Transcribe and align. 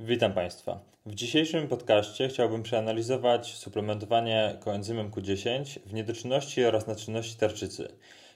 Witam 0.00 0.32
Państwa. 0.32 0.80
W 1.06 1.14
dzisiejszym 1.14 1.68
podcaście 1.68 2.28
chciałbym 2.28 2.62
przeanalizować 2.62 3.54
suplementowanie 3.54 4.56
koenzymem 4.60 5.10
Q10 5.10 5.78
w 5.86 5.92
niedoczynności 5.94 6.64
oraz 6.64 6.86
naczynności 6.86 7.36
tarczycy. 7.36 7.88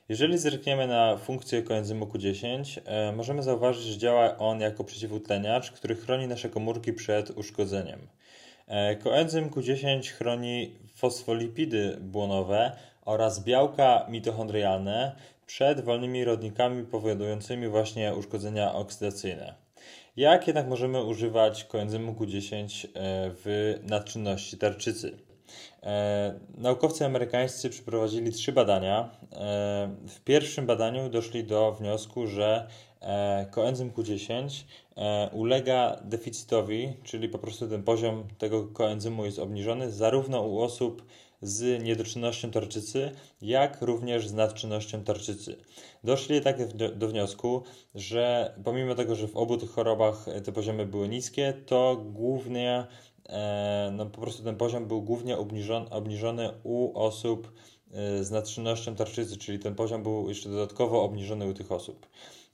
Jeżeli 0.09 0.39
zerkniemy 0.39 0.87
na 0.87 1.17
funkcję 1.17 1.63
koenzymu 1.63 2.07
Q10, 2.07 2.81
e, 2.85 3.13
możemy 3.13 3.43
zauważyć, 3.43 3.83
że 3.83 3.99
działa 3.99 4.39
on 4.39 4.61
jako 4.61 4.85
przeciwutleniacz, 4.85 5.71
który 5.71 5.97
chroni 5.97 6.29
nasze 6.29 6.49
komórki 6.49 6.93
przed 6.93 7.31
uszkodzeniem. 7.31 8.01
E, 8.67 8.97
koenzym 8.97 9.51
Q10 9.51 10.09
chroni 10.11 10.75
fosfolipidy 10.95 11.97
błonowe 12.01 12.73
oraz 13.05 13.45
białka 13.45 14.07
mitochondrialne 14.09 15.17
przed 15.47 15.81
wolnymi 15.81 16.25
rodnikami 16.25 16.85
powodującymi 16.85 17.69
właśnie 17.69 18.15
uszkodzenia 18.15 18.75
oksydacyjne. 18.75 19.62
Jak 20.17 20.47
jednak 20.47 20.69
możemy 20.69 21.05
używać 21.05 21.65
koenzymu 21.65 22.13
Q10 22.13 22.87
e, 22.87 22.91
w 23.45 23.75
nadczynności 23.83 24.59
tarczycy? 24.59 25.19
E, 25.83 26.41
naukowcy 26.55 27.05
amerykańscy 27.05 27.71
przeprowadzili 27.71 28.33
trzy 28.33 28.53
badania. 28.53 29.11
E, 29.33 29.37
w 30.09 30.21
pierwszym 30.25 30.67
badaniu 30.67 31.09
doszli 31.09 31.45
do 31.45 31.73
wniosku, 31.73 32.27
że 32.27 32.67
koenzym 33.51 33.91
Q10 33.91 34.65
ulega 35.33 36.01
deficytowi, 36.05 36.93
czyli 37.03 37.29
po 37.29 37.39
prostu 37.39 37.69
ten 37.69 37.83
poziom 37.83 38.29
tego 38.39 38.67
koenzymu 38.67 39.25
jest 39.25 39.39
obniżony 39.39 39.91
zarówno 39.91 40.43
u 40.43 40.61
osób 40.61 41.03
z 41.43 41.83
niedoczynnością 41.83 42.51
tarczycy, 42.51 43.11
jak 43.43 43.83
również 43.83 44.29
z 44.29 44.33
nadczynnością 44.33 45.05
tarczycy. 45.05 45.57
Doszli 46.05 46.35
jednak 46.35 46.77
do, 46.97 47.09
wniosku, 47.09 47.63
że 47.95 48.55
pomimo 48.65 48.95
tego, 48.95 49.15
że 49.15 49.29
w 49.29 49.37
obu 49.37 49.57
tych 49.57 49.71
chorobach 49.71 50.27
te 50.45 50.53
poziomy 50.53 50.87
były 50.87 51.09
niskie, 51.09 51.55
to 51.67 51.97
głównie 51.97 52.87
e, 53.29 53.93
no 53.97 54.07
po 54.07 54.21
prostu 54.21 54.43
ten 54.43 54.57
poziom 54.57 54.87
był 54.87 55.03
głównie 55.03 55.39
obniżony, 55.39 55.91
obniżony 55.91 56.51
u 56.63 56.99
osób 56.99 57.53
e, 57.93 58.25
z 58.25 58.31
nadczynnością 58.31 58.97
tarczycy, 58.97 59.37
czyli 59.37 59.59
ten 59.59 59.75
poziom 59.75 60.03
był 60.03 60.29
jeszcze 60.29 60.49
dodatkowo 60.49 61.03
obniżony 61.03 61.47
u 61.47 61.55
tych 61.55 61.73
osób. 61.73 62.07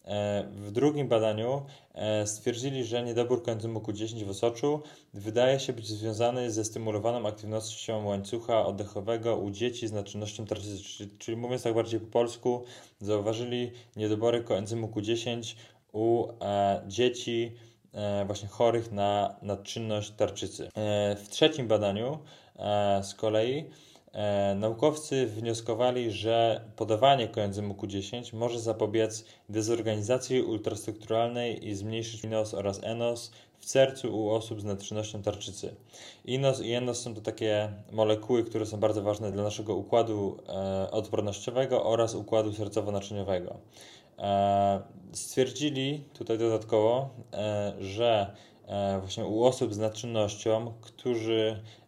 E, 0.08 0.44
w 0.52 0.70
drugim 0.70 1.08
badaniu 1.08 1.62
e, 1.94 2.26
stwierdzili, 2.26 2.84
że 2.84 3.02
niedobór 3.02 3.42
koenzymu 3.42 3.80
Q10 3.80 4.24
w 4.24 4.30
osoczu 4.30 4.82
wydaje 5.14 5.60
się 5.60 5.72
być 5.72 5.86
związany 5.86 6.50
ze 6.50 6.64
stymulowaną 6.64 7.28
aktywnością 7.28 8.06
łańcucha 8.06 8.66
oddechowego 8.66 9.36
u 9.36 9.50
dzieci 9.50 9.88
z 9.88 9.92
naczynnością 9.92 10.46
tarczycy, 10.46 11.08
czyli, 11.18 11.36
mówiąc 11.36 11.62
tak 11.62 11.74
bardziej 11.74 12.00
po 12.00 12.06
polsku, 12.06 12.64
zauważyli 13.00 13.70
niedobory 13.96 14.42
koenzymu 14.42 14.86
Q10 14.86 15.54
u 15.92 16.28
e, 16.40 16.82
dzieci 16.86 17.52
właśnie 18.26 18.48
chorych 18.48 18.92
na 18.92 19.36
nadczynność 19.42 20.10
tarczycy. 20.10 20.68
W 21.16 21.26
trzecim 21.30 21.68
badaniu 21.68 22.18
z 23.02 23.14
kolei 23.14 23.64
naukowcy 24.56 25.26
wnioskowali, 25.26 26.10
że 26.10 26.60
podawanie 26.76 27.28
koenzymu 27.28 27.74
Q10 27.74 28.34
może 28.34 28.60
zapobiec 28.60 29.24
dezorganizacji 29.48 30.42
ultrastrukturalnej 30.42 31.68
i 31.68 31.74
zmniejszyć 31.74 32.24
INOS 32.24 32.54
oraz 32.54 32.80
ENOS 32.82 33.32
w 33.58 33.70
sercu 33.70 34.18
u 34.18 34.30
osób 34.30 34.60
z 34.60 34.64
nadczynnością 34.64 35.22
tarczycy. 35.22 35.74
INOS 36.24 36.60
i 36.60 36.72
ENOS 36.72 37.00
są 37.00 37.14
to 37.14 37.20
takie 37.20 37.72
molekuły, 37.92 38.44
które 38.44 38.66
są 38.66 38.80
bardzo 38.80 39.02
ważne 39.02 39.32
dla 39.32 39.42
naszego 39.42 39.74
układu 39.74 40.36
e, 40.48 40.90
odpornościowego 40.90 41.84
oraz 41.84 42.14
układu 42.14 42.50
sercowo-naczyniowego. 42.50 43.54
E, 44.18 44.80
stwierdzili 45.12 46.04
tutaj 46.14 46.38
dodatkowo, 46.38 47.08
e, 47.32 47.72
że 47.80 48.34
e, 48.66 48.98
właśnie 49.00 49.24
u 49.24 49.44
osób 49.44 49.74
z 49.74 49.78
nadczynnością, 49.78 50.72
którzy 50.80 51.62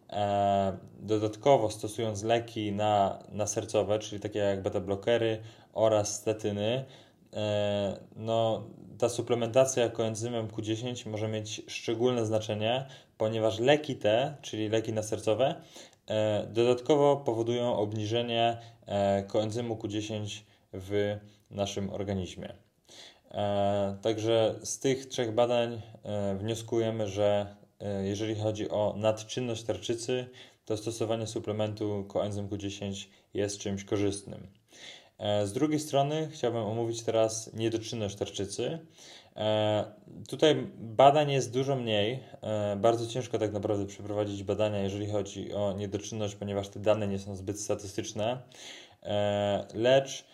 dodatkowo 0.99 1.69
stosując 1.69 2.23
leki 2.23 2.71
na, 2.71 3.19
na 3.31 3.47
sercowe, 3.47 3.99
czyli 3.99 4.21
takie 4.21 4.39
jak 4.39 4.61
beta-blokery 4.61 5.37
oraz 5.73 6.15
statyny, 6.15 6.85
e, 7.33 7.99
no, 8.15 8.63
ta 8.97 9.09
suplementacja 9.09 9.89
koenzymem 9.89 10.47
Q10 10.47 11.09
może 11.09 11.27
mieć 11.27 11.61
szczególne 11.67 12.25
znaczenie, 12.25 12.85
ponieważ 13.17 13.59
leki 13.59 13.95
te, 13.95 14.35
czyli 14.41 14.69
leki 14.69 14.93
nasercowe, 14.93 15.55
e, 16.07 16.47
dodatkowo 16.47 17.17
powodują 17.17 17.75
obniżenie 17.75 18.57
koenzymu 19.27 19.75
Q10 19.75 20.41
w 20.73 21.17
naszym 21.51 21.89
organizmie. 21.89 22.53
Także 24.01 24.55
z 24.63 24.79
tych 24.79 25.05
trzech 25.05 25.33
badań 25.33 25.81
wnioskujemy, 26.39 27.07
że 27.07 27.55
E, 27.60 27.60
jeżeli 28.03 28.35
chodzi 28.35 28.69
o 28.69 28.95
nadczynność 28.97 29.63
tarczycy, 29.63 30.25
to 30.65 30.77
stosowanie 30.77 31.27
suplementu 31.27 32.05
koenzym 32.07 32.47
Q10 32.47 33.07
jest 33.33 33.59
czymś 33.59 33.83
korzystnym. 33.83 34.47
E, 35.19 35.47
z 35.47 35.53
drugiej 35.53 35.79
strony 35.79 36.29
chciałbym 36.31 36.63
omówić 36.63 37.03
teraz 37.03 37.53
niedoczynność 37.53 38.15
tarczycy. 38.15 38.79
E, 39.35 39.85
tutaj 40.29 40.67
badań 40.77 41.31
jest 41.31 41.53
dużo 41.53 41.75
mniej. 41.75 42.19
Bardzo 42.77 43.07
ciężko 43.07 43.39
tak 43.39 43.53
naprawdę 43.53 43.85
przeprowadzić 43.85 44.43
badania, 44.43 44.79
jeżeli 44.79 45.07
chodzi 45.07 45.53
o 45.53 45.73
niedoczynność, 45.73 46.35
ponieważ 46.35 46.69
te 46.69 46.79
dane 46.79 47.07
nie 47.07 47.19
są 47.19 47.35
zbyt 47.35 47.59
statystyczne. 47.59 48.41
Lecz 49.73 50.25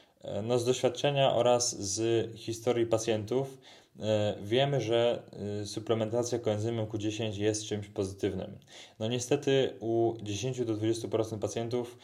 no, 0.43 0.59
z 0.59 0.65
doświadczenia 0.65 1.35
oraz 1.35 1.81
z 1.81 2.29
historii 2.35 2.85
pacjentów 2.85 3.57
E, 3.86 3.86
wiemy, 4.41 4.81
że 4.81 5.23
e, 5.61 5.65
suplementacja 5.65 6.39
koenzymem 6.39 6.85
Q10 6.85 7.37
jest 7.37 7.65
czymś 7.65 7.87
pozytywnym. 7.87 8.57
No 8.99 9.07
niestety 9.07 9.73
u 9.79 10.13
10 10.21 10.65
do 10.65 10.73
20% 10.75 11.39
pacjentów 11.39 11.97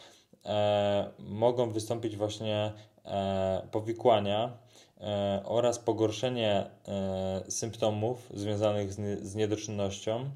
e, 0.44 1.10
mogą 1.18 1.70
wystąpić 1.70 2.16
właśnie 2.16 2.72
e, 3.04 3.68
powikłania 3.70 4.58
e, 5.00 5.42
oraz 5.44 5.78
pogorszenie 5.78 6.66
e, 6.88 7.42
symptomów 7.48 8.30
związanych 8.34 8.92
z 9.22 9.34
niedoczynnością. 9.34 10.30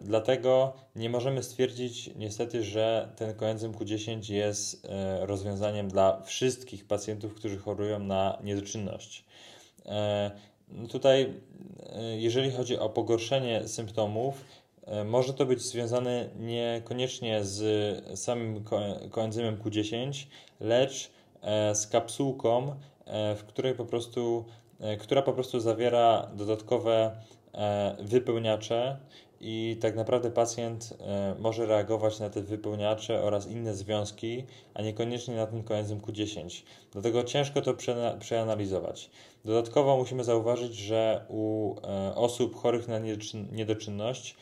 Dlatego 0.00 0.72
nie 0.96 1.10
możemy 1.10 1.42
stwierdzić 1.42 2.10
niestety, 2.16 2.62
że 2.62 3.12
ten 3.16 3.34
koenzym 3.34 3.72
Q10 3.72 4.32
jest 4.32 4.88
rozwiązaniem 5.20 5.88
dla 5.88 6.22
wszystkich 6.22 6.86
pacjentów, 6.86 7.34
którzy 7.34 7.58
chorują 7.58 7.98
na 7.98 8.38
niedoczynność. 8.42 9.24
E, 9.88 10.30
no 10.68 10.88
tutaj, 10.88 11.34
e, 11.92 12.16
jeżeli 12.16 12.50
chodzi 12.50 12.78
o 12.78 12.88
pogorszenie 12.88 13.68
symptomów, 13.68 14.44
e, 14.86 15.04
może 15.04 15.34
to 15.34 15.46
być 15.46 15.62
związane 15.62 16.28
niekoniecznie 16.38 17.44
z 17.44 18.20
samym 18.20 18.64
koenzymem 19.10 19.56
Q10, 19.56 20.26
lecz 20.60 21.10
z 21.74 21.86
kapsułką, 21.86 22.74
w 23.36 23.44
której 23.48 23.74
po 23.74 23.84
prostu, 23.84 24.44
która 25.00 25.22
po 25.22 25.32
prostu 25.32 25.60
zawiera 25.60 26.30
dodatkowe 26.34 27.16
wypełniacze 27.98 28.98
i 29.40 29.76
tak 29.80 29.96
naprawdę 29.96 30.30
pacjent 30.30 30.94
e, 31.00 31.34
może 31.38 31.66
reagować 31.66 32.20
na 32.20 32.30
te 32.30 32.42
wypełniacze 32.42 33.22
oraz 33.22 33.46
inne 33.46 33.74
związki, 33.74 34.44
a 34.74 34.82
niekoniecznie 34.82 35.36
na 35.36 35.46
ten 35.46 35.62
koenzym 35.62 36.00
Q10. 36.00 36.62
Dlatego 36.92 37.24
ciężko 37.24 37.62
to 37.62 37.74
przeanalizować. 38.18 39.10
Dodatkowo 39.44 39.96
musimy 39.96 40.24
zauważyć, 40.24 40.74
że 40.74 41.24
u 41.28 41.74
e, 41.74 42.14
osób 42.14 42.56
chorych 42.56 42.88
na 42.88 42.98
niedoczynność 43.52 44.36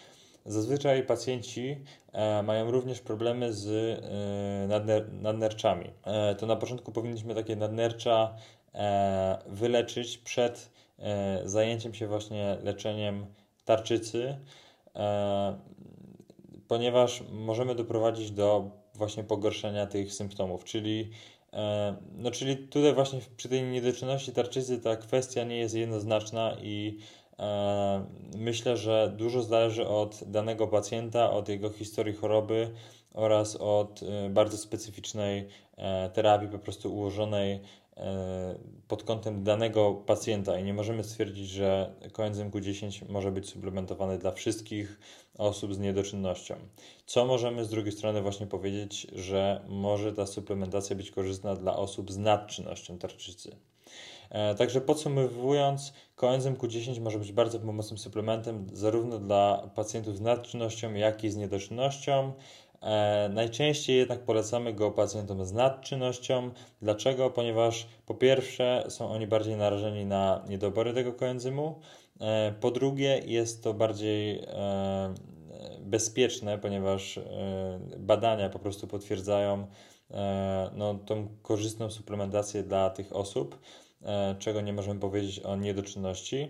zazwyczaj 0.46 1.02
pacjenci 1.02 1.76
e, 2.12 2.42
mają 2.42 2.70
również 2.70 3.00
problemy 3.00 3.52
z 3.52 3.98
nadnerczami. 5.22 5.90
To 6.38 6.46
na 6.46 6.56
początku 6.56 6.92
powinniśmy 6.92 7.34
takie 7.34 7.56
nadnercza 7.56 8.34
wyleczyć 9.46 10.18
przed 10.18 10.70
zajęciem 11.44 11.94
się 11.94 12.06
właśnie 12.06 12.56
leczeniem 12.62 13.26
tarczycy, 13.64 14.36
ponieważ 16.68 17.22
możemy 17.30 17.74
doprowadzić 17.74 18.30
do 18.30 18.70
właśnie 18.94 19.24
pogorszenia 19.24 19.86
tych 19.86 20.14
symptomów, 20.14 20.64
czyli 20.64 21.10
e, 21.52 21.96
no, 22.14 22.30
czyli 22.30 22.56
tutaj 22.56 22.94
właśnie 22.94 23.20
przy 23.36 23.48
tej 23.48 23.62
niedoczynności 23.62 24.32
tarczycy 24.32 24.80
ta 24.80 24.96
kwestia 24.96 25.44
nie 25.44 25.56
jest 25.56 25.74
jednoznaczna 25.74 26.56
i 26.62 26.98
e, 27.38 28.06
myślę, 28.36 28.76
że 28.76 29.12
dużo 29.16 29.42
zależy 29.42 29.88
od 29.88 30.20
danego 30.26 30.68
pacjenta, 30.68 31.30
od 31.30 31.48
jego 31.48 31.70
historii 31.70 32.14
choroby 32.14 32.70
oraz 33.14 33.56
od 33.56 34.00
bardzo 34.30 34.56
specyficznej 34.58 35.48
terapii 36.14 36.48
po 36.48 36.58
prostu 36.58 36.94
ułożonej 36.94 37.60
E, 37.60 37.85
pod 38.88 39.02
kątem 39.02 39.44
danego 39.44 39.94
pacjenta 39.94 40.58
i 40.58 40.64
nie 40.64 40.74
możemy 40.74 41.04
stwierdzić, 41.04 41.48
że 41.48 41.94
koenzym 42.12 42.50
Q10 42.50 43.08
może 43.08 43.32
być 43.32 43.48
suplementowany 43.48 44.18
dla 44.18 44.32
wszystkich 44.32 45.00
osób 45.38 45.74
z 45.74 45.78
niedoczynnością. 45.78 46.54
Co 47.06 47.24
możemy 47.24 47.64
z 47.64 47.68
drugiej 47.68 47.92
strony 47.92 48.22
właśnie 48.22 48.46
powiedzieć, 48.46 49.06
że 49.12 49.64
może 49.68 50.12
ta 50.12 50.26
suplementacja 50.26 50.96
być 50.96 51.10
korzystna 51.10 51.54
dla 51.54 51.76
osób 51.76 52.12
z 52.12 52.16
nadczynnością 52.16 52.98
tarczycy. 52.98 53.56
E, 54.30 54.54
także 54.54 54.80
podsumowując, 54.80 55.92
koenzym 56.16 56.56
Q10 56.56 57.00
może 57.00 57.18
być 57.18 57.32
bardzo 57.32 57.60
pomocnym 57.60 57.98
suplementem 57.98 58.66
zarówno 58.72 59.18
dla 59.18 59.70
pacjentów 59.74 60.16
z 60.16 60.20
nadczynnością, 60.20 60.94
jak 60.94 61.24
i 61.24 61.30
z 61.30 61.36
niedoczynnością. 61.36 62.32
E, 62.82 63.28
najczęściej 63.32 63.96
jednak 63.96 64.20
polecamy 64.20 64.72
go 64.72 64.90
pacjentom 64.90 65.44
z 65.44 65.52
nadczynnością. 65.52 66.50
Dlaczego? 66.82 67.30
Ponieważ 67.30 67.86
po 68.06 68.14
pierwsze 68.14 68.84
są 68.88 69.10
oni 69.10 69.26
bardziej 69.26 69.56
narażeni 69.56 70.06
na 70.06 70.44
niedobory 70.48 70.94
tego 70.94 71.12
koenzymu, 71.12 71.80
e, 72.20 72.54
po 72.60 72.70
drugie 72.70 73.22
jest 73.26 73.64
to 73.64 73.74
bardziej 73.74 74.38
e, 74.38 75.14
bezpieczne, 75.80 76.58
ponieważ 76.58 77.20
badania 77.98 78.48
po 78.48 78.58
prostu 78.58 78.86
potwierdzają 78.86 79.66
no, 80.76 80.94
tą 80.94 81.28
korzystną 81.42 81.90
suplementację 81.90 82.62
dla 82.62 82.90
tych 82.90 83.16
osób, 83.16 83.58
czego 84.38 84.60
nie 84.60 84.72
możemy 84.72 85.00
powiedzieć 85.00 85.40
o 85.40 85.56
niedoczynności. 85.56 86.48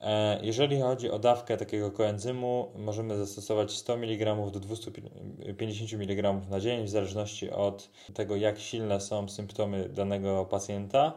E, 0.00 0.40
jeżeli 0.42 0.80
chodzi 0.80 1.10
o 1.10 1.18
dawkę 1.18 1.56
takiego 1.56 1.90
koenzymu, 1.90 2.72
możemy 2.76 3.16
zastosować 3.16 3.72
100 3.72 3.94
mg 3.94 4.50
do 4.52 4.60
250 4.60 5.92
mg 5.92 6.32
na 6.50 6.60
dzień, 6.60 6.84
w 6.84 6.88
zależności 6.88 7.50
od 7.50 7.90
tego, 8.14 8.36
jak 8.36 8.58
silne 8.58 9.00
są 9.00 9.28
symptomy 9.28 9.88
danego 9.88 10.44
pacjenta. 10.44 11.12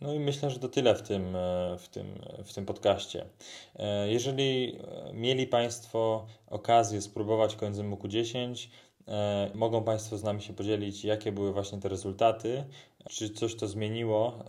No 0.00 0.14
i 0.14 0.20
myślę, 0.20 0.50
że 0.50 0.58
to 0.58 0.68
tyle 0.68 0.94
w 0.94 1.02
tym, 1.02 1.36
e, 1.36 1.76
w 1.78 1.88
tym, 1.88 2.06
w 2.44 2.54
tym 2.54 2.66
podcaście. 2.66 3.26
E, 3.76 4.08
jeżeli 4.08 4.78
mieli 5.12 5.46
Państwo 5.46 6.26
okazję 6.46 7.02
spróbować 7.02 7.56
koenzymu 7.56 7.96
Q10, 7.96 8.68
mogą 9.54 9.84
Państwo 9.84 10.18
z 10.18 10.22
nami 10.22 10.42
się 10.42 10.52
podzielić, 10.52 11.04
jakie 11.04 11.32
były 11.32 11.52
właśnie 11.52 11.80
te 11.80 11.88
rezultaty, 11.88 12.64
czy 13.10 13.30
coś 13.30 13.54
to 13.54 13.68
zmieniło 13.68 14.44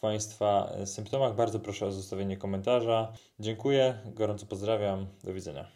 Państwa 0.00 0.72
symptomach, 0.84 1.36
bardzo 1.36 1.60
proszę 1.60 1.86
o 1.86 1.92
zostawienie 1.92 2.36
komentarza. 2.36 3.12
Dziękuję, 3.40 3.98
gorąco 4.04 4.46
pozdrawiam, 4.46 5.06
do 5.24 5.32
widzenia. 5.32 5.64